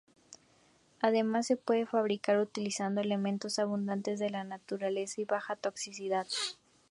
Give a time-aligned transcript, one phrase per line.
[0.99, 6.25] Además, se pueden fabricar utilizando elementos abundantes en la naturaleza y de baja toxicidad.